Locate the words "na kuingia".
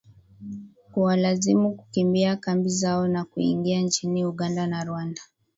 3.07-3.79